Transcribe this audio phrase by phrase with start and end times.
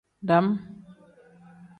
[0.27, 0.47] Dam.